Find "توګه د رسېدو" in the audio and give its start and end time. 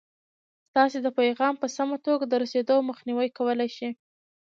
2.05-2.75